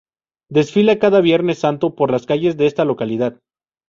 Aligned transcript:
Desfila 0.49 0.97
cada 0.97 1.21
Viernes 1.21 1.59
Santo 1.59 1.93
por 1.93 2.09
las 2.09 2.25
calles 2.25 2.57
de 2.57 2.65
esta 2.65 2.85
localidad. 2.85 3.39